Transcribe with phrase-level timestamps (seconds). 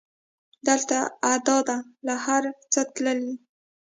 [0.67, 0.97] دلته
[1.33, 3.33] ادا ده له هر څه تللې